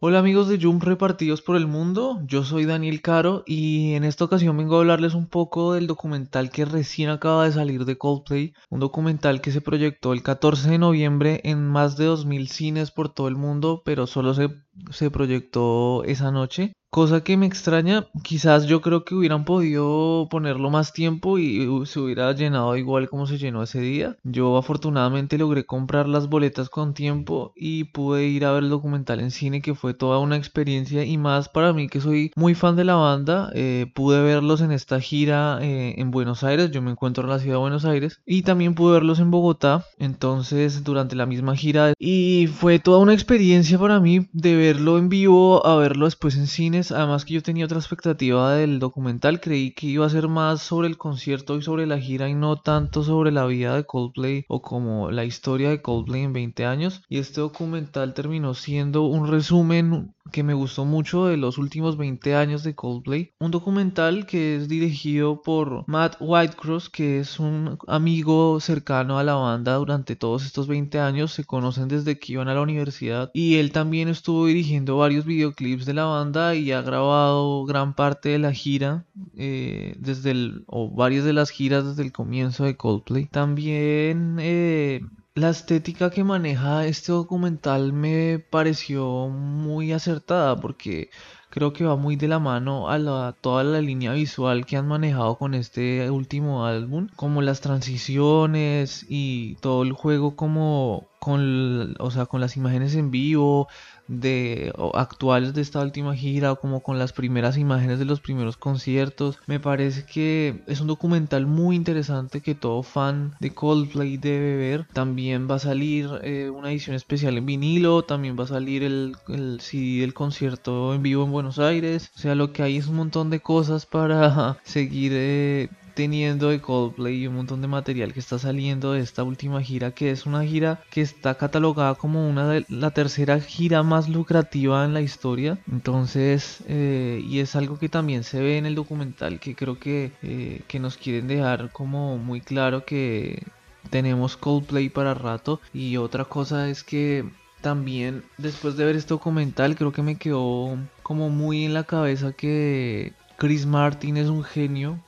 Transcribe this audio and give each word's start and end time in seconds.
Hola 0.00 0.20
amigos 0.20 0.46
de 0.46 0.60
Jump 0.62 0.84
repartidos 0.84 1.42
por 1.42 1.56
el 1.56 1.66
mundo, 1.66 2.20
yo 2.24 2.44
soy 2.44 2.66
Daniel 2.66 3.02
Caro 3.02 3.42
y 3.44 3.94
en 3.94 4.04
esta 4.04 4.26
ocasión 4.26 4.56
vengo 4.56 4.76
a 4.76 4.78
hablarles 4.78 5.14
un 5.14 5.26
poco 5.26 5.72
del 5.72 5.88
documental 5.88 6.52
que 6.52 6.64
recién 6.64 7.10
acaba 7.10 7.44
de 7.44 7.50
salir 7.50 7.84
de 7.84 7.98
Coldplay, 7.98 8.52
un 8.70 8.78
documental 8.78 9.40
que 9.40 9.50
se 9.50 9.60
proyectó 9.60 10.12
el 10.12 10.22
14 10.22 10.70
de 10.70 10.78
noviembre 10.78 11.40
en 11.42 11.66
más 11.66 11.96
de 11.96 12.06
2.000 12.06 12.46
cines 12.46 12.92
por 12.92 13.08
todo 13.12 13.26
el 13.26 13.34
mundo, 13.34 13.82
pero 13.84 14.06
solo 14.06 14.34
se, 14.34 14.50
se 14.90 15.10
proyectó 15.10 16.04
esa 16.04 16.30
noche. 16.30 16.72
Cosa 16.90 17.22
que 17.22 17.36
me 17.36 17.44
extraña, 17.44 18.06
quizás 18.24 18.64
yo 18.64 18.80
creo 18.80 19.04
que 19.04 19.14
hubieran 19.14 19.44
podido 19.44 20.26
ponerlo 20.30 20.70
más 20.70 20.94
tiempo 20.94 21.38
y 21.38 21.68
se 21.84 22.00
hubiera 22.00 22.32
llenado 22.32 22.74
igual 22.78 23.10
como 23.10 23.26
se 23.26 23.36
llenó 23.36 23.62
ese 23.62 23.80
día. 23.80 24.16
Yo 24.24 24.56
afortunadamente 24.56 25.36
logré 25.36 25.66
comprar 25.66 26.08
las 26.08 26.30
boletas 26.30 26.70
con 26.70 26.94
tiempo 26.94 27.52
y 27.54 27.84
pude 27.84 28.24
ir 28.28 28.46
a 28.46 28.52
ver 28.52 28.62
el 28.62 28.70
documental 28.70 29.20
en 29.20 29.30
cine 29.30 29.60
que 29.60 29.74
fue 29.74 29.92
toda 29.92 30.18
una 30.18 30.36
experiencia 30.36 31.04
y 31.04 31.18
más 31.18 31.50
para 31.50 31.74
mí 31.74 31.88
que 31.88 32.00
soy 32.00 32.32
muy 32.36 32.54
fan 32.54 32.74
de 32.74 32.84
la 32.84 32.94
banda. 32.94 33.50
Eh, 33.54 33.92
pude 33.94 34.22
verlos 34.22 34.62
en 34.62 34.72
esta 34.72 34.98
gira 34.98 35.58
eh, 35.60 35.94
en 35.98 36.10
Buenos 36.10 36.42
Aires, 36.42 36.70
yo 36.70 36.80
me 36.80 36.90
encuentro 36.90 37.24
en 37.24 37.30
la 37.30 37.38
ciudad 37.38 37.56
de 37.56 37.60
Buenos 37.60 37.84
Aires 37.84 38.22
y 38.24 38.42
también 38.42 38.74
pude 38.74 38.94
verlos 38.94 39.20
en 39.20 39.30
Bogotá, 39.30 39.84
entonces 39.98 40.84
durante 40.84 41.16
la 41.16 41.26
misma 41.26 41.54
gira 41.54 41.92
y 41.98 42.46
fue 42.46 42.78
toda 42.78 42.98
una 42.98 43.12
experiencia 43.12 43.78
para 43.78 44.00
mí 44.00 44.26
de 44.32 44.56
verlo 44.68 44.98
en 44.98 45.08
vivo 45.08 45.66
a 45.66 45.76
verlo 45.76 46.04
después 46.04 46.36
en 46.36 46.46
cine 46.46 46.82
además 46.90 47.24
que 47.24 47.32
yo 47.32 47.42
tenía 47.42 47.64
otra 47.64 47.78
expectativa 47.78 48.52
del 48.52 48.78
documental, 48.78 49.40
creí 49.40 49.72
que 49.72 49.86
iba 49.86 50.04
a 50.04 50.10
ser 50.10 50.28
más 50.28 50.60
sobre 50.60 50.88
el 50.88 50.98
concierto 50.98 51.56
y 51.56 51.62
sobre 51.62 51.86
la 51.86 51.98
gira 51.98 52.28
y 52.28 52.34
no 52.34 52.56
tanto 52.56 53.02
sobre 53.02 53.32
la 53.32 53.46
vida 53.46 53.74
de 53.74 53.84
Coldplay 53.84 54.44
o 54.46 54.60
como 54.60 55.10
la 55.10 55.24
historia 55.24 55.70
de 55.70 55.80
Coldplay 55.80 56.22
en 56.22 56.34
20 56.34 56.66
años. 56.66 57.02
Y 57.08 57.16
este 57.16 57.40
documental 57.40 58.12
terminó 58.12 58.52
siendo 58.52 59.04
un 59.04 59.28
resumen 59.28 60.14
que 60.30 60.42
me 60.42 60.54
gustó 60.54 60.84
mucho 60.84 61.26
de 61.26 61.36
los 61.36 61.58
últimos 61.58 61.96
20 61.96 62.34
años 62.34 62.62
de 62.62 62.74
Coldplay. 62.74 63.32
Un 63.38 63.50
documental 63.50 64.26
que 64.26 64.56
es 64.56 64.68
dirigido 64.68 65.42
por 65.42 65.84
Matt 65.86 66.16
Whitecross, 66.20 66.88
que 66.88 67.20
es 67.20 67.38
un 67.38 67.78
amigo 67.86 68.60
cercano 68.60 69.18
a 69.18 69.24
la 69.24 69.34
banda 69.34 69.74
durante 69.74 70.16
todos 70.16 70.44
estos 70.44 70.66
20 70.66 70.98
años. 71.00 71.32
Se 71.32 71.44
conocen 71.44 71.88
desde 71.88 72.18
que 72.18 72.34
iban 72.34 72.48
a 72.48 72.54
la 72.54 72.62
universidad 72.62 73.30
y 73.34 73.56
él 73.56 73.72
también 73.72 74.08
estuvo 74.08 74.46
dirigiendo 74.46 74.96
varios 74.96 75.24
videoclips 75.24 75.86
de 75.86 75.94
la 75.94 76.04
banda 76.04 76.54
y 76.54 76.72
ha 76.72 76.82
grabado 76.82 77.64
gran 77.64 77.94
parte 77.94 78.30
de 78.30 78.38
la 78.38 78.52
gira 78.52 79.06
eh, 79.36 79.94
desde 79.98 80.30
el 80.30 80.64
o 80.66 80.90
varias 80.90 81.24
de 81.24 81.32
las 81.32 81.50
giras 81.50 81.84
desde 81.84 82.02
el 82.02 82.12
comienzo 82.12 82.64
de 82.64 82.76
Coldplay. 82.76 83.26
También 83.26 84.36
eh, 84.40 85.00
la 85.38 85.50
estética 85.50 86.10
que 86.10 86.24
maneja 86.24 86.84
este 86.86 87.12
documental 87.12 87.92
me 87.92 88.38
pareció 88.38 89.28
muy 89.28 89.92
acertada 89.92 90.56
porque 90.56 91.10
creo 91.50 91.72
que 91.72 91.84
va 91.84 91.96
muy 91.96 92.16
de 92.16 92.28
la 92.28 92.38
mano 92.38 92.90
a 92.90 93.32
toda 93.32 93.64
la 93.64 93.80
línea 93.80 94.12
visual 94.12 94.66
que 94.66 94.76
han 94.76 94.88
manejado 94.88 95.36
con 95.36 95.54
este 95.54 96.10
último 96.10 96.66
álbum, 96.66 97.08
como 97.16 97.40
las 97.42 97.60
transiciones 97.60 99.06
y 99.08 99.54
todo 99.56 99.82
el 99.84 99.92
juego 99.92 100.36
como 100.36 101.08
con, 101.20 101.94
o 101.98 102.10
sea, 102.10 102.26
con 102.26 102.40
las 102.40 102.56
imágenes 102.56 102.94
en 102.94 103.10
vivo, 103.10 103.68
de 104.08 104.72
actuales 104.94 105.54
de 105.54 105.60
esta 105.60 105.80
última 105.80 106.14
gira 106.16 106.52
o 106.52 106.60
como 106.60 106.80
con 106.80 106.98
las 106.98 107.12
primeras 107.12 107.56
imágenes 107.56 107.98
de 107.98 108.04
los 108.04 108.20
primeros 108.20 108.56
conciertos. 108.56 109.38
Me 109.46 109.60
parece 109.60 110.04
que 110.04 110.62
es 110.66 110.80
un 110.80 110.88
documental 110.88 111.46
muy 111.46 111.76
interesante 111.76 112.40
que 112.40 112.54
todo 112.54 112.82
fan 112.82 113.34
de 113.40 113.54
Coldplay 113.54 114.16
debe 114.16 114.56
ver. 114.56 114.86
También 114.92 115.48
va 115.50 115.56
a 115.56 115.60
salir 115.60 116.08
eh, 116.22 116.50
una 116.50 116.70
edición 116.70 116.96
especial 116.96 117.36
en 117.36 117.46
vinilo, 117.46 118.02
también 118.02 118.38
va 118.38 118.44
a 118.44 118.48
salir 118.48 118.82
el, 118.82 119.16
el 119.28 119.60
CD 119.60 120.00
del 120.00 120.14
concierto 120.14 120.94
en 120.94 121.02
vivo 121.02 121.24
en 121.24 121.32
Buenos 121.32 121.58
Aires. 121.58 122.10
O 122.16 122.18
sea, 122.18 122.34
lo 122.34 122.52
que 122.52 122.62
hay 122.62 122.76
es 122.76 122.86
un 122.88 122.96
montón 122.96 123.30
de 123.30 123.40
cosas 123.40 123.86
para 123.86 124.58
seguir 124.64 125.12
eh, 125.14 125.68
teniendo 125.98 126.50
de 126.50 126.60
Coldplay 126.60 127.24
y 127.24 127.26
un 127.26 127.34
montón 127.34 127.60
de 127.60 127.66
material 127.66 128.12
que 128.12 128.20
está 128.20 128.38
saliendo 128.38 128.92
de 128.92 129.00
esta 129.00 129.24
última 129.24 129.60
gira, 129.60 129.90
que 129.90 130.12
es 130.12 130.26
una 130.26 130.44
gira 130.44 130.80
que 130.92 131.00
está 131.00 131.34
catalogada 131.34 131.96
como 131.96 132.30
una 132.30 132.48
de 132.48 132.64
la 132.68 132.92
tercera 132.92 133.40
gira 133.40 133.82
más 133.82 134.08
lucrativa 134.08 134.84
en 134.84 134.94
la 134.94 135.00
historia. 135.00 135.58
Entonces, 135.68 136.62
eh, 136.68 137.20
y 137.26 137.40
es 137.40 137.56
algo 137.56 137.80
que 137.80 137.88
también 137.88 138.22
se 138.22 138.40
ve 138.40 138.58
en 138.58 138.66
el 138.66 138.76
documental, 138.76 139.40
que 139.40 139.56
creo 139.56 139.80
que, 139.80 140.12
eh, 140.22 140.62
que 140.68 140.78
nos 140.78 140.96
quieren 140.96 141.26
dejar 141.26 141.72
como 141.72 142.16
muy 142.16 142.42
claro 142.42 142.84
que 142.84 143.42
tenemos 143.90 144.36
Coldplay 144.36 144.90
para 144.90 145.14
rato. 145.14 145.60
Y 145.74 145.96
otra 145.96 146.26
cosa 146.26 146.70
es 146.70 146.84
que 146.84 147.28
también 147.60 148.22
después 148.36 148.76
de 148.76 148.84
ver 148.84 148.94
este 148.94 149.14
documental 149.14 149.74
creo 149.74 149.90
que 149.90 150.02
me 150.02 150.14
quedó 150.16 150.78
como 151.02 151.28
muy 151.28 151.64
en 151.64 151.74
la 151.74 151.82
cabeza 151.82 152.32
que 152.32 153.14
Chris 153.36 153.66
Martin 153.66 154.16
es 154.16 154.28
un 154.28 154.44
genio 154.44 155.00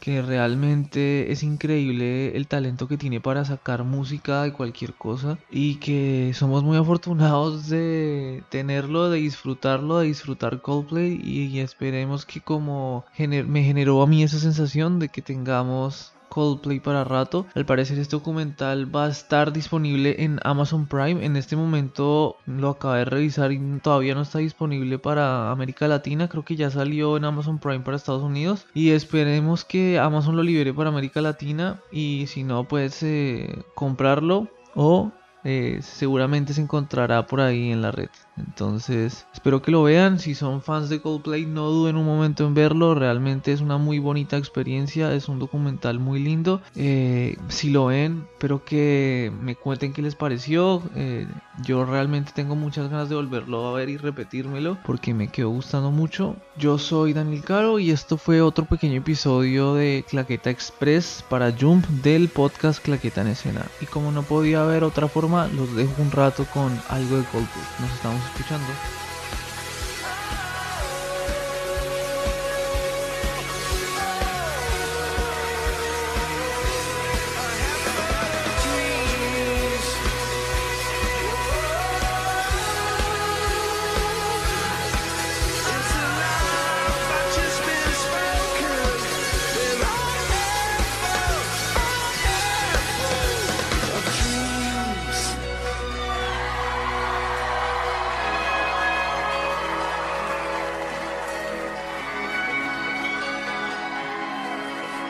que, 0.00 0.22
realmente 0.22 1.30
es 1.30 1.42
increíble 1.42 2.36
el 2.36 2.46
talento 2.46 2.88
que 2.88 2.96
tiene 2.96 3.20
para 3.20 3.44
sacar 3.44 3.84
música 3.84 4.42
de 4.42 4.52
cualquier 4.52 4.94
cosa 4.94 5.38
y 5.50 5.76
que 5.76 6.32
somos 6.34 6.62
muy 6.62 6.78
afortunados 6.78 7.68
de 7.68 8.42
tenerlo, 8.48 9.10
de 9.10 9.18
disfrutarlo, 9.18 9.98
de 9.98 10.06
disfrutar 10.06 10.62
Coldplay 10.62 11.20
y, 11.22 11.58
esperemos 11.60 12.24
que 12.24 12.40
como 12.40 13.04
me 13.18 13.62
generó 13.62 14.02
a 14.02 14.06
mí 14.06 14.22
esa 14.22 14.38
sensación 14.38 14.98
de 14.98 15.08
que 15.08 15.22
tengamos 15.22 16.12
Coldplay 16.28 16.80
para 16.80 17.04
rato. 17.04 17.46
Al 17.54 17.66
parecer 17.66 17.98
este 17.98 18.16
documental 18.16 18.94
va 18.94 19.06
a 19.06 19.10
estar 19.10 19.52
disponible 19.52 20.16
en 20.22 20.40
Amazon 20.44 20.86
Prime. 20.86 21.24
En 21.24 21.36
este 21.36 21.56
momento 21.56 22.36
lo 22.46 22.70
acabé 22.70 22.98
de 22.98 23.04
revisar 23.06 23.52
y 23.52 23.58
todavía 23.82 24.14
no 24.14 24.22
está 24.22 24.38
disponible 24.38 24.98
para 24.98 25.50
América 25.50 25.88
Latina. 25.88 26.28
Creo 26.28 26.44
que 26.44 26.56
ya 26.56 26.70
salió 26.70 27.16
en 27.16 27.24
Amazon 27.24 27.58
Prime 27.58 27.80
para 27.80 27.96
Estados 27.96 28.22
Unidos. 28.22 28.66
Y 28.74 28.90
esperemos 28.90 29.64
que 29.64 29.98
Amazon 29.98 30.36
lo 30.36 30.42
libere 30.42 30.72
para 30.74 30.90
América 30.90 31.20
Latina. 31.20 31.80
Y 31.90 32.26
si 32.28 32.44
no, 32.44 32.64
pues 32.64 33.02
eh, 33.02 33.62
comprarlo 33.74 34.48
o 34.74 35.10
eh, 35.50 35.78
seguramente 35.80 36.52
se 36.52 36.60
encontrará 36.60 37.26
por 37.26 37.40
ahí 37.40 37.72
en 37.72 37.80
la 37.80 37.90
red. 37.90 38.10
Entonces, 38.36 39.26
espero 39.32 39.62
que 39.62 39.70
lo 39.70 39.82
vean. 39.82 40.18
Si 40.18 40.34
son 40.34 40.60
fans 40.60 40.90
de 40.90 41.00
Coldplay, 41.00 41.46
no 41.46 41.70
duden 41.70 41.96
un 41.96 42.04
momento 42.04 42.46
en 42.46 42.52
verlo. 42.52 42.94
Realmente 42.94 43.52
es 43.52 43.62
una 43.62 43.78
muy 43.78 43.98
bonita 43.98 44.36
experiencia. 44.36 45.10
Es 45.14 45.26
un 45.26 45.38
documental 45.38 46.00
muy 46.00 46.20
lindo. 46.20 46.60
Eh, 46.76 47.38
si 47.48 47.70
lo 47.70 47.86
ven, 47.86 48.26
espero 48.32 48.62
que 48.62 49.32
me 49.40 49.56
cuenten 49.56 49.94
qué 49.94 50.02
les 50.02 50.14
pareció. 50.14 50.82
Eh, 50.94 51.26
yo 51.62 51.84
realmente 51.84 52.32
tengo 52.34 52.54
muchas 52.54 52.90
ganas 52.90 53.08
de 53.08 53.16
volverlo 53.16 53.66
a 53.66 53.72
ver 53.72 53.88
y 53.88 53.96
repetírmelo 53.96 54.78
porque 54.84 55.14
me 55.14 55.28
quedó 55.28 55.50
gustando 55.50 55.90
mucho. 55.90 56.36
Yo 56.56 56.78
soy 56.78 57.12
Daniel 57.12 57.42
Caro 57.42 57.78
y 57.78 57.90
esto 57.90 58.16
fue 58.16 58.40
otro 58.40 58.64
pequeño 58.64 58.98
episodio 58.98 59.74
de 59.74 60.04
Claqueta 60.08 60.50
Express 60.50 61.24
para 61.28 61.52
Jump 61.52 61.86
del 61.86 62.28
podcast 62.28 62.82
Claqueta 62.82 63.22
en 63.22 63.28
Escena. 63.28 63.66
Y 63.80 63.86
como 63.86 64.12
no 64.12 64.22
podía 64.22 64.62
haber 64.62 64.84
otra 64.84 65.08
forma, 65.08 65.48
los 65.48 65.74
dejo 65.74 66.02
un 66.02 66.10
rato 66.10 66.46
con 66.52 66.72
algo 66.88 67.16
de 67.16 67.24
Coldplay. 67.24 67.64
Nos 67.80 67.92
estamos 67.92 68.22
escuchando. 68.26 69.07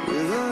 With 0.09 0.33
a 0.33 0.48